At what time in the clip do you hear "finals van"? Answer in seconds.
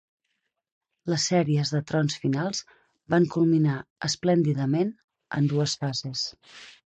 2.23-3.27